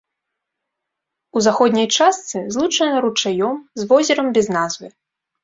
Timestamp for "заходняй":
1.47-1.87